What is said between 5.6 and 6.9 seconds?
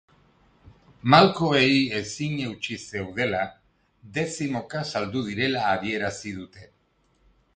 adierazi dute.